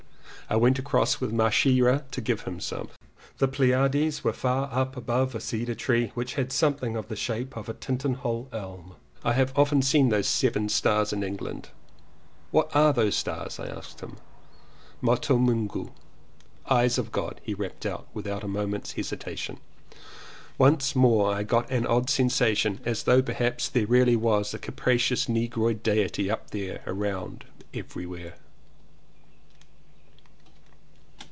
[0.49, 2.89] I went across with Mas haria to give him some.
[3.37, 7.15] The Pleiades were far up above a cedar tree which had some thing of the
[7.15, 8.95] shape of a Tintinhull elm.
[9.23, 11.69] "I have often seen those seven stars in Eng land."
[12.49, 14.17] "What are the stars?" I asked him.
[14.99, 15.91] "Moto Mungu.
[16.69, 19.57] "Eyes of God," he rapped out without a moment's hesitation.
[20.57, 24.97] Once more I got an odd sensation as though perhaps there really was a capri
[24.97, 28.33] cious negroid diety up there, around, every where.